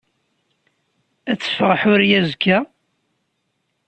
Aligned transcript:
Ad 1.31 1.37
teffeɣ 1.39 1.71
Ḥuriya 1.81 2.17
azekka? 2.19 2.57